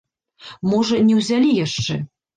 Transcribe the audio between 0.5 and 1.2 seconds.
Можа, не